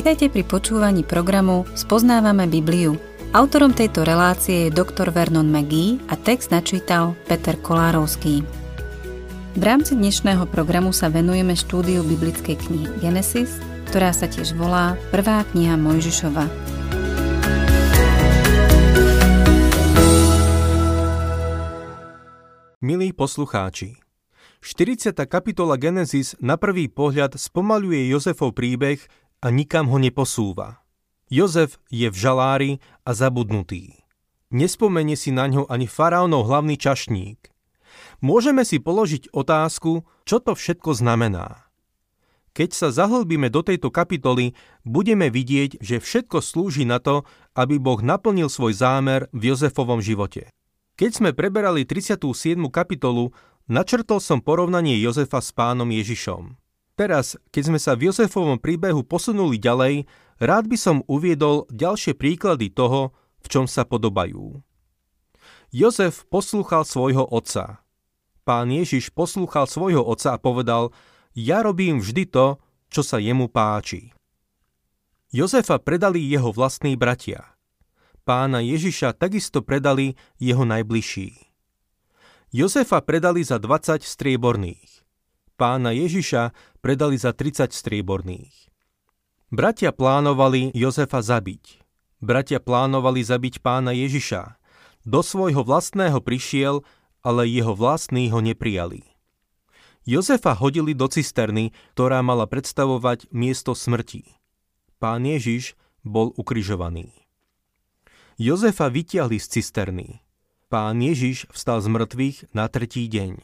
[0.00, 2.96] Vitajte pri počúvaní programu Spoznávame Bibliu.
[3.36, 5.12] Autorom tejto relácie je dr.
[5.12, 8.40] Vernon McGee a text načítal Peter Kolárovský.
[9.52, 13.60] V rámci dnešného programu sa venujeme štúdiu biblickej knihy Genesis,
[13.92, 16.48] ktorá sa tiež volá Prvá kniha Mojžišova.
[22.80, 24.00] Milí poslucháči,
[24.64, 25.12] 40.
[25.28, 29.04] kapitola Genesis na prvý pohľad spomaluje Jozefov príbeh
[29.40, 30.84] a nikam ho neposúva.
[31.32, 32.70] Jozef je v žalári
[33.06, 34.00] a zabudnutý.
[34.50, 37.48] Nespomenie si na ňo ani faraónov hlavný čašník.
[38.20, 41.70] Môžeme si položiť otázku, čo to všetko znamená.
[42.50, 47.22] Keď sa zahlbíme do tejto kapitoly, budeme vidieť, že všetko slúži na to,
[47.54, 50.50] aby Boh naplnil svoj zámer v Jozefovom živote.
[50.98, 52.58] Keď sme preberali 37.
[52.68, 53.32] kapitolu,
[53.70, 56.59] načrtol som porovnanie Jozefa s pánom Ježišom.
[57.00, 60.04] Teraz, keď sme sa v Jozefovom príbehu posunuli ďalej,
[60.36, 64.60] rád by som uviedol ďalšie príklady toho, v čom sa podobajú.
[65.72, 67.80] Jozef poslúchal svojho otca.
[68.44, 70.92] Pán Ježiš poslúchal svojho otca a povedal,
[71.32, 72.60] ja robím vždy to,
[72.92, 74.12] čo sa jemu páči.
[75.32, 77.56] Jozefa predali jeho vlastní bratia.
[78.28, 81.48] Pána Ježiša takisto predali jeho najbližší.
[82.52, 85.00] Jozefa predali za 20 strieborných
[85.60, 88.68] pána Ježiša predali za 30 strieborných.
[89.52, 91.80] Bratia plánovali Jozefa zabiť.
[92.20, 94.60] Bratia plánovali zabiť pána Ježiša.
[95.08, 96.84] Do svojho vlastného prišiel,
[97.24, 99.04] ale jeho vlastní ho neprijali.
[100.08, 104.24] Jozefa hodili do cisterny, ktorá mala predstavovať miesto smrti.
[104.96, 107.12] Pán Ježiš bol ukrižovaný.
[108.40, 110.24] Jozefa vytiahli z cisterny.
[110.72, 113.42] Pán Ježiš vstal z mŕtvych na tretí deň.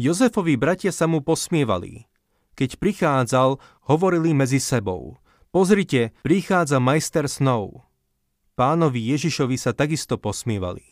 [0.00, 2.08] Jozefovi bratia sa mu posmievali.
[2.54, 3.58] Keď prichádzal,
[3.90, 5.18] hovorili medzi sebou.
[5.54, 7.86] Pozrite, prichádza majster snov.
[8.54, 10.82] Pánovi Ježišovi sa takisto posmievali.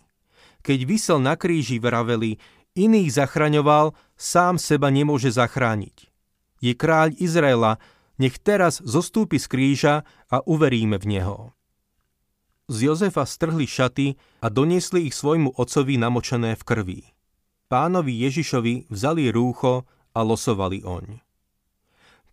[0.62, 2.38] Keď vysel na kríži, vraveli,
[2.78, 6.10] iných zachraňoval, sám seba nemôže zachrániť.
[6.62, 7.82] Je kráľ Izraela,
[8.18, 9.94] nech teraz zostúpi z kríža
[10.30, 11.36] a uveríme v neho.
[12.70, 17.00] Z Jozefa strhli šaty a doniesli ich svojmu otcovi namočené v krvi
[17.72, 21.21] pánovi Ježišovi vzali rúcho a losovali oň.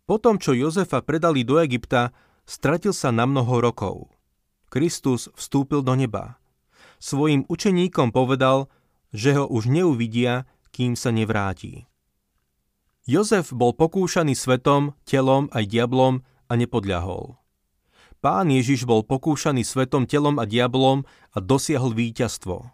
[0.10, 2.10] Potom, čo Jozefa predali do Egypta,
[2.50, 4.10] stratil sa na mnoho rokov.
[4.74, 6.42] Kristus vstúpil do neba.
[6.98, 8.74] Svojim učeníkom povedal,
[9.14, 11.86] že ho už neuvidia, kým sa nevráti.
[13.06, 17.38] Jozef bol pokúšaný svetom, telom aj diablom a nepodľahol.
[18.18, 22.66] Pán Ježiš bol pokúšaný svetom, telom a diablom a dosiahol víťazstvo.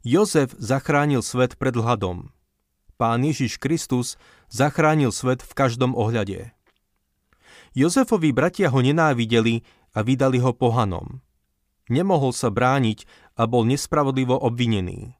[0.00, 2.32] Jozef zachránil svet pred hladom.
[3.02, 4.14] Pán Ježiš Kristus
[4.46, 6.54] zachránil svet v každom ohľade.
[7.74, 11.18] Jozefovi bratia ho nenávideli a vydali ho pohanom.
[11.90, 13.02] Nemohol sa brániť
[13.34, 15.18] a bol nespravodlivo obvinený.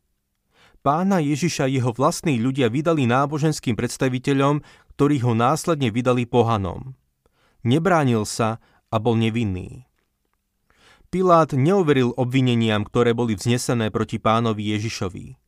[0.86, 4.62] Pána Ježiša jeho vlastní ľudia vydali náboženským predstaviteľom,
[4.94, 6.94] ktorí ho následne vydali pohanom.
[7.66, 8.62] Nebránil sa
[8.94, 9.90] a bol nevinný.
[11.10, 15.41] Pilát neuveril obvineniam, ktoré boli vznesené proti pánovi Ježišovi.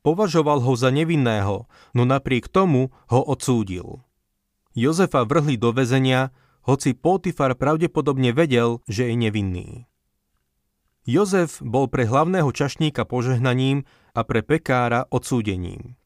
[0.00, 4.00] Považoval ho za nevinného, no napriek tomu ho odsúdil.
[4.72, 6.32] Jozefa vrhli do väzenia,
[6.64, 9.68] hoci Potifar pravdepodobne vedel, že je nevinný.
[11.08, 15.96] Jozef bol pre hlavného čašníka požehnaním a pre pekára odsúdením.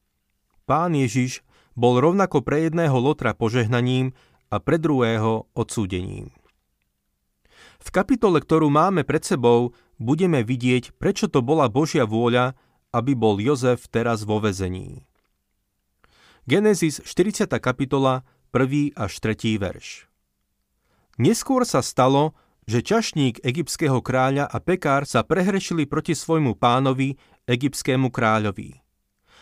[0.65, 1.45] Pán Ježiš
[1.75, 4.15] bol rovnako pre jedného lotra požehnaním
[4.49, 6.31] a pre druhého odsúdením.
[7.85, 12.57] V kapitole, ktorú máme pred sebou, budeme vidieť, prečo to bola Božia vôľa,
[12.95, 15.03] aby bol Jozef teraz vo vezení.
[16.47, 17.51] Genesis 40.
[17.59, 18.23] kapitola,
[18.55, 18.95] 1.
[18.95, 19.59] až 3.
[19.59, 20.07] verš.
[21.19, 22.39] Neskôr sa stalo,
[22.71, 27.19] že čašník egyptského kráľa a pekár sa prehrešili proti svojmu pánovi,
[27.51, 28.79] egyptskému kráľovi.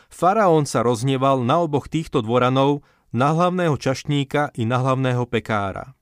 [0.09, 5.93] Faraón sa rozneval na oboch týchto dvoranov, na hlavného čašníka i na hlavného pekára.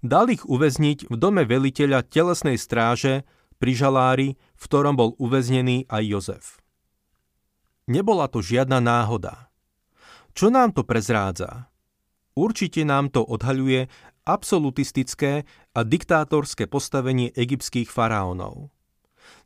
[0.00, 3.26] Dal ich uväzniť v dome veliteľa telesnej stráže
[3.60, 6.46] pri žalári, v ktorom bol uväznený aj Jozef.
[7.84, 9.52] Nebola to žiadna náhoda.
[10.32, 11.68] Čo nám to prezrádza?
[12.32, 13.92] Určite nám to odhaľuje
[14.24, 15.44] absolutistické
[15.76, 18.72] a diktátorské postavenie egyptských faraónov.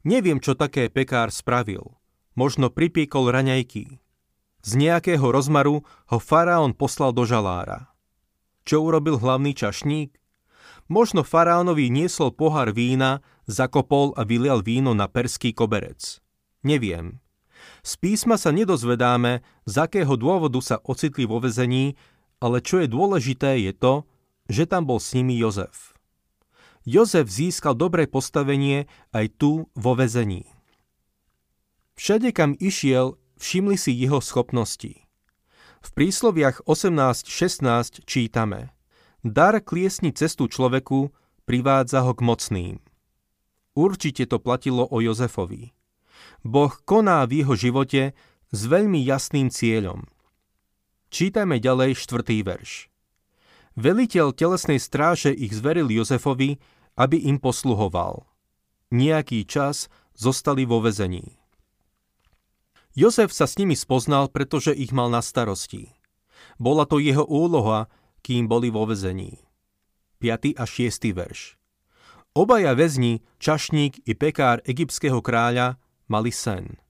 [0.05, 1.97] Neviem, čo také pekár spravil.
[2.37, 3.99] Možno pripiekol raňajky.
[4.65, 7.93] Z nejakého rozmaru ho faraón poslal do žalára.
[8.65, 10.17] Čo urobil hlavný čašník?
[10.89, 16.21] Možno faraónovi niesol pohár vína, zakopol a vylial víno na perský koberec.
[16.65, 17.21] Neviem.
[17.85, 21.97] Z písma sa nedozvedáme, z akého dôvodu sa ocitli vo vezení,
[22.41, 23.95] ale čo je dôležité je to,
[24.49, 25.97] že tam bol s nimi Jozef.
[26.85, 28.85] Jozef získal dobré postavenie
[29.17, 30.45] aj tu vo väzení.
[31.97, 35.01] Všade, kam išiel, všimli si jeho schopnosti.
[35.81, 38.77] V prísloviach 18.16 čítame
[39.25, 41.09] Dar kliesni cestu človeku,
[41.49, 42.77] privádza ho k mocným.
[43.75, 45.75] Určite to platilo o Jozefovi.
[46.47, 48.15] Boh koná v jeho živote
[48.55, 50.07] s veľmi jasným cieľom.
[51.11, 52.91] Čítajme ďalej štvrtý verš.
[53.75, 56.63] Veliteľ telesnej stráže ich zveril Jozefovi,
[56.95, 58.23] aby im posluhoval.
[58.95, 61.43] Nejaký čas zostali vo vezení.
[62.95, 65.91] Jozef sa s nimi spoznal, pretože ich mal na starosti.
[66.63, 67.91] Bola to jeho úloha,
[68.23, 69.43] kým boli vo vezení.
[70.23, 70.55] 5.
[70.55, 71.11] a 6.
[71.11, 71.59] verš.
[72.35, 75.79] Obaja väzni, čašník i pekár egyptského kráľa,
[76.11, 76.83] mali sen.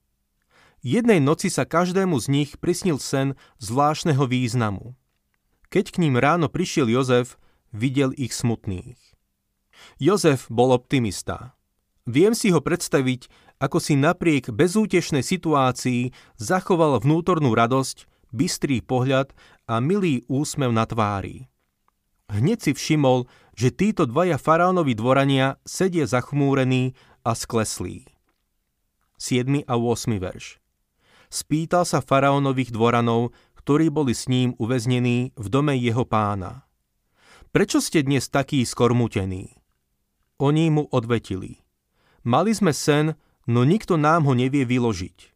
[0.80, 4.96] Jednej noci sa každému z nich prisnil sen zvláštneho významu.
[5.68, 7.36] Keď k ním ráno prišiel Jozef,
[7.76, 8.96] videl ich smutných.
[10.00, 11.52] Jozef bol optimista.
[12.08, 13.28] Viem si ho predstaviť,
[13.60, 19.36] ako si napriek bezútešnej situácii zachoval vnútornú radosť, bystrý pohľad
[19.68, 21.52] a milý úsmev na tvári.
[22.32, 28.06] Hneď si všimol, že títo dvaja faraónovi dvorania sedia zachmúrení a skleslí.
[29.18, 29.64] 7.
[29.64, 30.18] a 8.
[30.18, 30.64] verš
[31.34, 36.62] spýtal sa faraónových dvoranov, ktorí boli s ním uväznení v dome jeho pána.
[37.50, 39.58] Prečo ste dnes takí skormutení?
[40.38, 41.58] Oni mu odvetili.
[42.22, 43.18] Mali sme sen,
[43.50, 45.34] no nikto nám ho nevie vyložiť.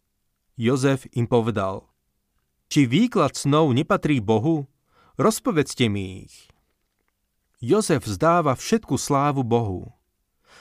[0.59, 1.87] Jozef im povedal.
[2.71, 4.67] Či výklad snov nepatrí Bohu?
[5.19, 6.48] Rozpovedzte mi ich.
[7.59, 9.91] Jozef zdáva všetku slávu Bohu.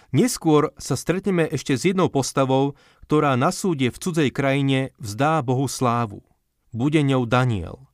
[0.10, 2.74] Neskôr sa stretneme ešte s jednou postavou,
[3.06, 6.26] ktorá na súde v cudzej krajine vzdá Bohu slávu.
[6.74, 7.86] Bude ňou Daniel.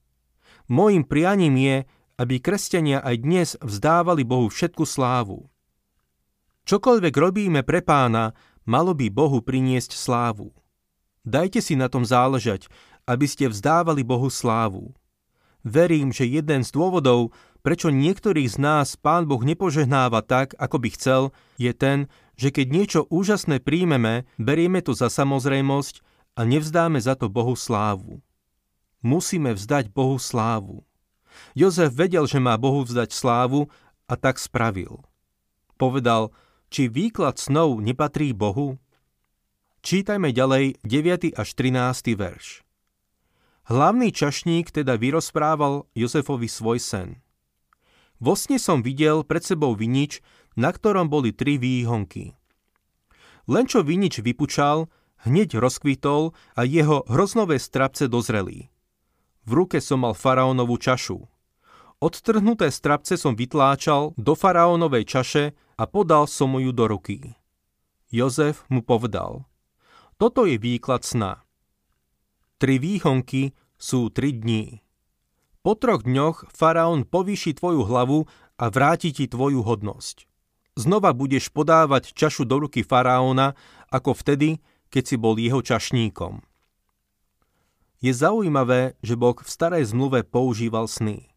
[0.72, 1.76] Mojím prianím je,
[2.16, 5.52] aby kresťania aj dnes vzdávali Bohu všetku slávu.
[6.64, 8.32] Čokoľvek robíme pre pána,
[8.64, 10.56] malo by Bohu priniesť slávu.
[11.28, 12.72] Dajte si na tom záležať,
[13.04, 14.96] aby ste vzdávali Bohu slávu.
[15.64, 20.89] Verím, že jeden z dôvodov, prečo niektorých z nás Pán Boh nepožehnáva tak, ako by
[20.94, 21.21] chcel,
[21.56, 26.04] je ten, že keď niečo úžasné príjmeme, berieme to za samozrejmosť
[26.36, 28.19] a nevzdáme za to Bohu slávu.
[29.00, 30.83] Musíme vzdať Bohu slávu.
[31.57, 33.71] Jozef vedel, že má Bohu vzdať slávu
[34.06, 35.01] a tak spravil.
[35.80, 36.30] Povedal,
[36.69, 38.77] či výklad snov nepatrí Bohu?
[39.83, 41.36] Čítajme ďalej 9.
[41.36, 42.16] až 13.
[42.16, 42.63] verš.
[43.68, 47.24] Hlavný čašník teda vyrozprával Jozefovi svoj sen.
[48.19, 50.21] Vo sne som videl pred sebou vinič,
[50.54, 52.38] na ktorom boli tri výhonky.
[53.50, 54.88] Len čo vinič vypučal,
[55.27, 58.69] hneď rozkvitol a jeho hroznové strapce dozreli.
[59.44, 61.27] V ruke som mal faraónovú čašu.
[62.04, 67.36] Odtrhnuté strapce som vytláčal do faraónovej čaše a podal som mu ju do ruky.
[68.12, 69.48] Jozef mu povedal,
[70.19, 71.42] toto je výklad sna.
[72.59, 74.82] Tri výhonky sú tri dní.
[75.63, 78.27] Po troch dňoch faraón povýši tvoju hlavu
[78.60, 80.27] a vráti ti tvoju hodnosť.
[80.75, 83.56] Znova budeš podávať čašu do ruky faraóna,
[83.88, 84.60] ako vtedy,
[84.92, 86.44] keď si bol jeho čašníkom.
[88.04, 91.31] Je zaujímavé, že Boh v starej zmluve používal sny.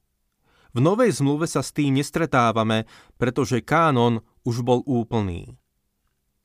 [0.74, 2.90] V novej zmluve sa s tým nestretávame,
[3.22, 5.54] pretože kánon už bol úplný.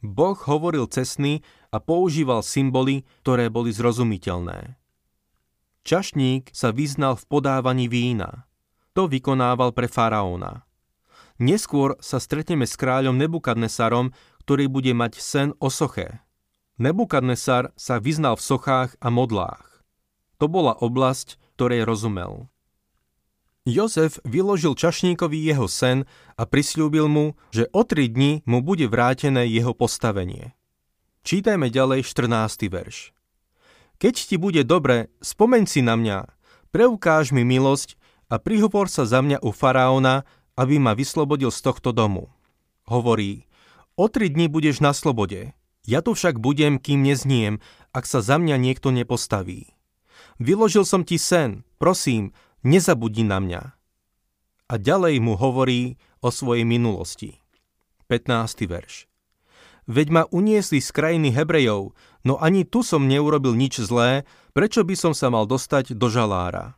[0.06, 1.42] Boh hovoril cesny
[1.74, 4.81] a používal symboly, ktoré boli zrozumiteľné.
[5.82, 8.46] Čašník sa vyznal v podávaní vína.
[8.94, 10.68] To vykonával pre faraóna.
[11.42, 14.14] Neskôr sa stretneme s kráľom Nebukadnesarom,
[14.46, 16.22] ktorý bude mať sen o soche.
[16.78, 19.86] Nebukadnesar sa vyznal v sochách a modlách.
[20.38, 22.50] To bola oblasť, ktorej rozumel.
[23.66, 29.46] Jozef vyložil čašníkovi jeho sen a prislúbil mu, že o tri dni mu bude vrátené
[29.46, 30.58] jeho postavenie.
[31.22, 32.66] Čítajme ďalej 14.
[32.74, 33.14] verš.
[34.02, 36.26] Keď ti bude dobre, spomeň si na mňa,
[36.74, 38.02] preukáž mi milosť
[38.34, 40.26] a prihovor sa za mňa u faraóna,
[40.58, 42.34] aby ma vyslobodil z tohto domu.
[42.90, 43.46] Hovorí,
[43.94, 45.54] o tri dni budeš na slobode,
[45.86, 47.62] ja tu však budem, kým nezniem,
[47.94, 49.78] ak sa za mňa niekto nepostaví.
[50.42, 52.34] Vyložil som ti sen, prosím,
[52.66, 53.62] nezabudni na mňa.
[54.66, 57.38] A ďalej mu hovorí o svojej minulosti.
[58.10, 58.66] 15.
[58.66, 59.06] verš.
[59.90, 61.98] Veď ma uniesli z krajiny Hebrejov,
[62.28, 66.76] no ani tu som neurobil nič zlé, prečo by som sa mal dostať do žalára.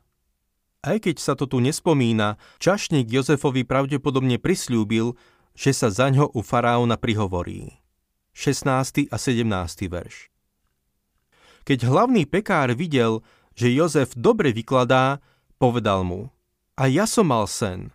[0.84, 5.16] Aj keď sa to tu nespomína, čašník Jozefovi pravdepodobne prislúbil,
[5.56, 7.80] že sa za ňo u faraóna prihovorí.
[8.36, 9.08] 16.
[9.08, 9.48] a 17.
[9.88, 10.28] verš.
[11.64, 13.24] Keď hlavný pekár videl,
[13.56, 15.24] že Jozef dobre vykladá,
[15.56, 16.34] povedal mu,
[16.76, 17.94] a ja som mal sen.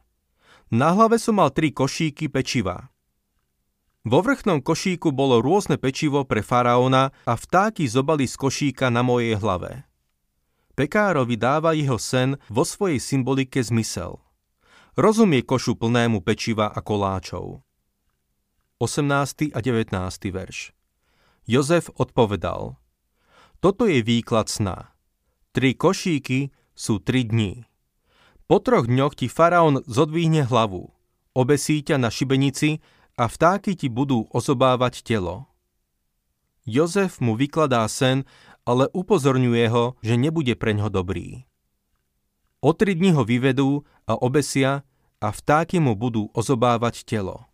[0.72, 2.88] Na hlave som mal tri košíky pečiva.
[4.06, 9.34] Vo vrchnom košíku bolo rôzne pečivo pre faraóna a vtáky zobali z košíka na mojej
[9.34, 9.82] hlave.
[10.78, 14.22] Pekárovi dáva jeho sen vo svojej symbolike zmysel.
[14.94, 17.66] Rozumie košu plnému pečiva a koláčov.
[18.78, 19.50] 18.
[19.50, 19.90] a 19.
[20.30, 20.70] verš
[21.50, 22.78] Jozef odpovedal
[23.58, 24.94] Toto je výklad sna.
[25.50, 27.66] Tri košíky sú tri dní.
[28.46, 30.94] Po troch dňoch ti faraón zodvihne hlavu,
[31.34, 32.78] obesí ťa na šibenici
[33.18, 35.50] a vtáky ti budú ozobávať telo.
[36.62, 38.22] Jozef mu vykladá sen,
[38.62, 41.48] ale upozorňuje ho, že nebude preňho dobrý.
[42.62, 44.86] O tri dni ho vyvedú a obesia
[45.18, 47.50] a vtáky mu budú ozobávať telo.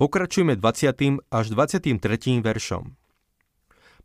[0.00, 1.22] Pokračujeme 20.
[1.30, 2.42] až 23.
[2.42, 2.98] veršom.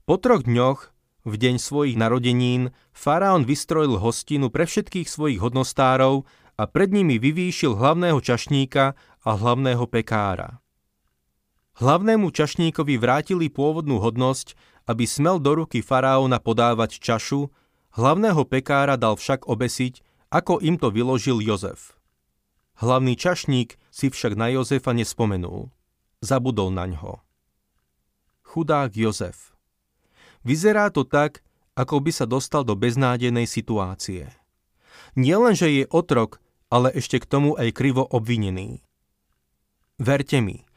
[0.05, 0.93] Po troch dňoch,
[1.25, 6.23] v deň svojich narodenín, faraón vystrojil hostinu pre všetkých svojich hodnostárov
[6.57, 10.57] a pred nimi vyvýšil hlavného čašníka a hlavného pekára.
[11.77, 14.57] Hlavnému čašníkovi vrátili pôvodnú hodnosť,
[14.89, 17.53] aby smel do ruky faraóna podávať čašu,
[17.93, 20.01] hlavného pekára dal však obesiť,
[20.33, 21.93] ako im to vyložil Jozef.
[22.81, 25.69] Hlavný čašník si však na Jozefa nespomenul.
[26.25, 27.21] Zabudol na ňo.
[28.41, 29.53] Chudák Jozef.
[30.41, 31.45] Vyzerá to tak,
[31.77, 34.33] ako by sa dostal do beznádenej situácie.
[35.13, 38.83] Nielen, že je otrok, ale ešte k tomu aj krivo obvinený.
[39.97, 40.67] Verte mi,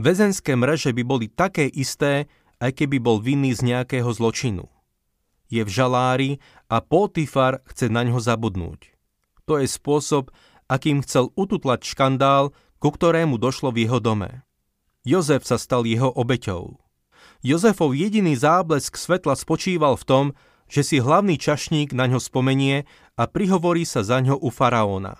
[0.00, 2.30] väzenské mreže by boli také isté,
[2.60, 4.68] aj keby bol vinný z nejakého zločinu.
[5.50, 6.30] Je v žalári
[6.70, 8.94] a Potifar chce na ňo zabudnúť.
[9.50, 10.30] To je spôsob,
[10.70, 14.46] akým chcel ututlať škandál, ku ktorému došlo v jeho dome.
[15.02, 16.78] Jozef sa stal jeho obeťou.
[17.40, 20.24] Jozefov jediný záblesk svetla spočíval v tom,
[20.70, 22.86] že si hlavný čašník na ňo spomenie
[23.18, 25.18] a prihovorí sa za ňo u faraóna.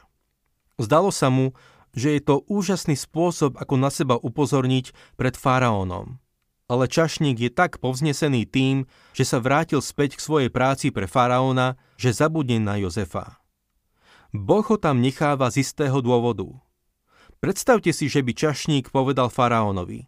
[0.80, 1.52] Zdalo sa mu,
[1.92, 6.16] že je to úžasný spôsob, ako na seba upozorniť pred faraónom.
[6.70, 11.76] Ale čašník je tak povznesený tým, že sa vrátil späť k svojej práci pre faraóna,
[12.00, 13.42] že zabudne na Jozefa.
[14.30, 16.46] Boh ho tam necháva z istého dôvodu.
[17.42, 20.06] Predstavte si, že by čašník povedal faraónovi.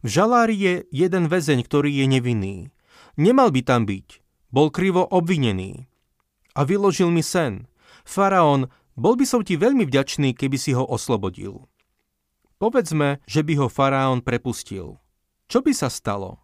[0.00, 2.56] V žalári je jeden väzeň, ktorý je nevinný.
[3.18, 4.22] Nemal by tam byť.
[4.54, 5.90] Bol krivo obvinený.
[6.54, 7.66] A vyložil mi sen.
[8.06, 11.70] Faraón, bol by som ti veľmi vďačný, keby si ho oslobodil.
[12.58, 14.98] Povedzme, že by ho faraón prepustil.
[15.46, 16.42] Čo by sa stalo?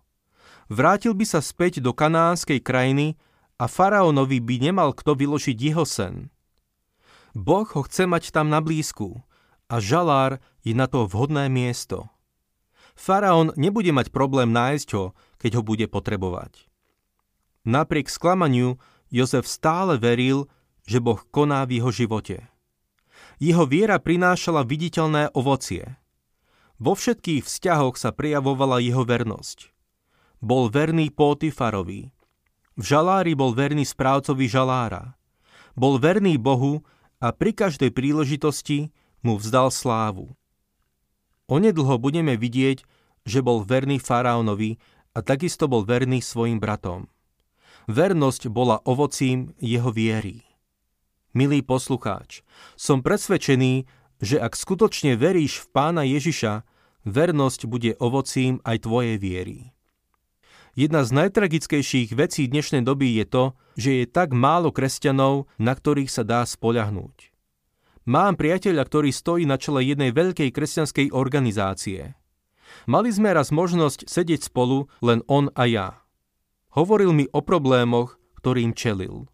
[0.71, 3.19] Vrátil by sa späť do kanánskej krajiny
[3.59, 6.31] a faraónovi by nemal kto vyložiť jeho sen.
[7.35, 9.19] Boh ho chce mať tam na blízku
[9.67, 12.07] a žalár je na to vhodné miesto.
[12.95, 16.71] Faraón nebude mať problém nájsť ho, keď ho bude potrebovať.
[17.67, 18.79] Napriek sklamaniu
[19.11, 20.47] Jozef stále veril,
[20.85, 22.45] že Boh koná v jeho živote.
[23.41, 25.97] Jeho viera prinášala viditeľné ovocie.
[26.79, 29.73] Vo všetkých vzťahoch sa prejavovala jeho vernosť.
[30.45, 32.13] Bol verný Pótifarovi.
[32.77, 35.17] V žalári bol verný správcovi žalára.
[35.73, 36.85] Bol verný Bohu
[37.19, 38.93] a pri každej príležitosti
[39.25, 40.37] mu vzdal slávu.
[41.49, 42.85] Onedlho budeme vidieť,
[43.25, 44.77] že bol verný faraónovi
[45.17, 47.09] a takisto bol verný svojim bratom.
[47.89, 50.44] Vernosť bola ovocím jeho viery.
[51.35, 52.47] Milý poslucháč,
[52.79, 53.91] som presvedčený,
[54.23, 56.63] že ak skutočne veríš v pána Ježiša,
[57.03, 59.75] vernosť bude ovocím aj tvojej viery.
[60.79, 66.07] Jedna z najtragickejších vecí dnešnej doby je to, že je tak málo kresťanov, na ktorých
[66.07, 67.35] sa dá spoľahnúť.
[68.07, 72.15] Mám priateľa, ktorý stojí na čele jednej veľkej kresťanskej organizácie.
[72.87, 75.89] Mali sme raz možnosť sedieť spolu, len on a ja.
[76.79, 79.27] Hovoril mi o problémoch, ktorým čelil.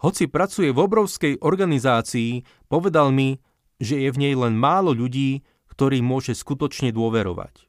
[0.00, 3.36] Hoci pracuje v obrovskej organizácii, povedal mi,
[3.76, 7.68] že je v nej len málo ľudí, ktorým môže skutočne dôverovať.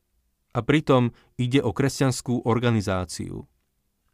[0.56, 3.48] A pritom ide o kresťanskú organizáciu.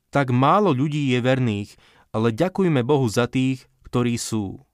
[0.09, 1.71] Tak málo ľudí je verných,
[2.09, 4.65] ale ďakujme Bohu za tých, ktorí sú.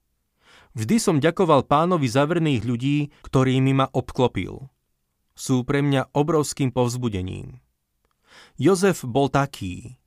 [0.73, 2.97] Vždy som ďakoval pánovi za verných ľudí,
[3.27, 4.71] ktorými ma obklopil.
[5.35, 7.59] Sú pre mňa obrovským povzbudením.
[8.57, 9.99] Jozef bol taký.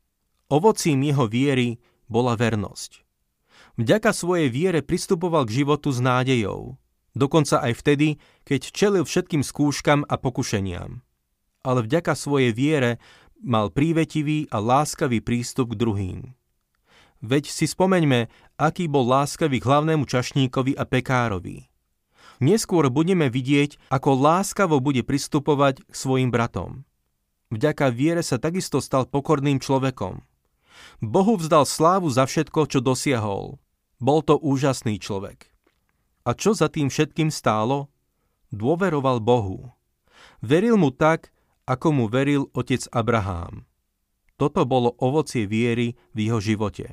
[0.50, 1.78] Ovocím jeho viery
[2.11, 3.05] bola vernosť.
[3.76, 6.80] Vďaka svojej viere pristupoval k životu s nádejou.
[7.12, 8.16] Dokonca aj vtedy,
[8.49, 11.04] keď čelil všetkým skúškam a pokušeniam.
[11.61, 13.00] Ale vďaka svojej viere
[13.40, 16.18] mal prívetivý a láskavý prístup k druhým.
[17.21, 21.68] Veď si spomeňme, aký bol láskavý k hlavnému čašníkovi a pekárovi.
[22.40, 26.85] Neskôr budeme vidieť, ako láskavo bude pristupovať k svojim bratom.
[27.49, 30.21] Vďaka viere sa takisto stal pokorným človekom.
[31.00, 33.56] Bohu vzdal slávu za všetko, čo dosiahol.
[33.96, 35.48] Bol to úžasný človek.
[36.26, 37.88] A čo za tým všetkým stálo?
[38.52, 39.72] Dôveroval Bohu.
[40.44, 41.32] Veril mu tak,
[41.64, 43.64] ako mu veril otec Abrahám.
[44.36, 46.92] Toto bolo ovocie viery v jeho živote.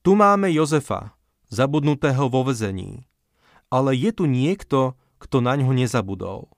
[0.00, 1.12] Tu máme Jozefa,
[1.52, 3.04] zabudnutého vo vezení.
[3.68, 6.48] Ale je tu niekto, kto na ňo nezabudol.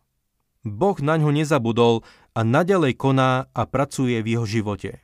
[0.62, 5.02] Boh na ňo nezabudol a nadalej koná a pracuje v jeho živote.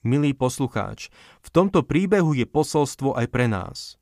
[0.00, 1.12] Milý poslucháč,
[1.44, 4.00] v tomto príbehu je posolstvo aj pre nás.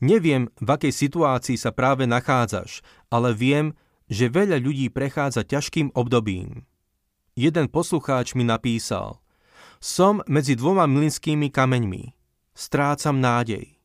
[0.00, 2.80] Neviem, v akej situácii sa práve nachádzaš,
[3.12, 3.76] ale viem,
[4.08, 6.64] že veľa ľudí prechádza ťažkým obdobím.
[7.36, 9.20] Jeden poslucháč mi napísal
[9.78, 12.16] Som medzi dvoma mlinskými kameňmi.
[12.56, 13.78] Strácam nádej.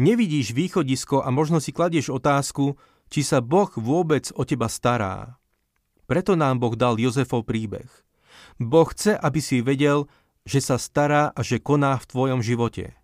[0.00, 2.80] Nevidíš východisko a možno si kladieš otázku,
[3.12, 5.36] či sa Boh vôbec o teba stará.
[6.08, 7.90] Preto nám Boh dal Jozefov príbeh.
[8.58, 10.06] Boh chce, aby si vedel,
[10.42, 12.94] že sa stará a že koná v tvojom živote.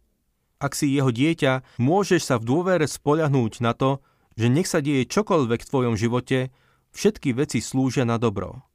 [0.59, 4.03] Ak si jeho dieťa, môžeš sa v dôvere spoľahnúť na to,
[4.35, 6.51] že nech sa deje čokoľvek v tvojom živote,
[6.95, 8.67] všetky veci slúžia na dobro.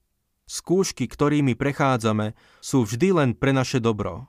[0.48, 4.27] Skúšky, ktorými prechádzame, sú vždy len pre naše dobro.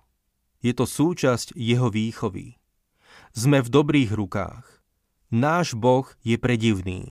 [0.62, 2.58] Je to súčasť jeho výchovy.
[3.34, 4.62] Sme v dobrých rukách.
[5.34, 7.10] Náš Boh je predivný.